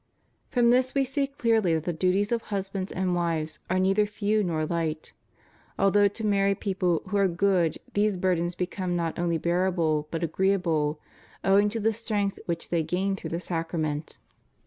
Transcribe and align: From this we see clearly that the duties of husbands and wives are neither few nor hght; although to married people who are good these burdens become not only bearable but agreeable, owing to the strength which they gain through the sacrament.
From 0.49 0.71
this 0.71 0.95
we 0.95 1.05
see 1.05 1.27
clearly 1.27 1.75
that 1.75 1.83
the 1.83 1.93
duties 1.93 2.31
of 2.31 2.41
husbands 2.49 2.91
and 2.91 3.13
wives 3.13 3.59
are 3.69 3.77
neither 3.77 4.07
few 4.07 4.43
nor 4.43 4.65
hght; 4.65 5.11
although 5.77 6.07
to 6.07 6.25
married 6.25 6.59
people 6.59 7.03
who 7.09 7.17
are 7.17 7.27
good 7.27 7.77
these 7.93 8.17
burdens 8.17 8.55
become 8.55 8.95
not 8.95 9.19
only 9.19 9.37
bearable 9.37 10.07
but 10.09 10.23
agreeable, 10.23 10.99
owing 11.43 11.69
to 11.69 11.79
the 11.79 11.93
strength 11.93 12.39
which 12.47 12.69
they 12.69 12.81
gain 12.81 13.15
through 13.15 13.29
the 13.29 13.39
sacrament. 13.39 14.17